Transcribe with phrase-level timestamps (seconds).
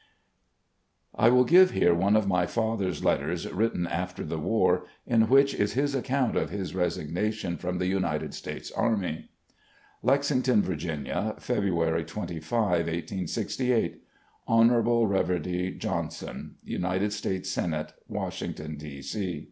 [1.13, 5.53] I will give here one of my father's letters, written after the war, in which
[5.53, 9.29] is his accotmt of his resignation from the United States Army:"
[10.11, 14.01] Lexington, Virginia, February 25, 1868.
[14.47, 19.03] "Honourable Reverdy Johnson, "United States Senate, Washington, D.
[19.03, 19.39] C.